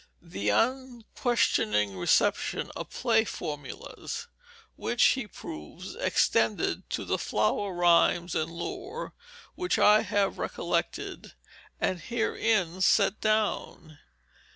[0.23, 4.27] The unquestioning reception of play formulas,
[4.75, 9.13] which he proves, extended to the flower rhymes and lore
[9.53, 11.33] which I have recollected
[11.79, 13.99] and herein set down.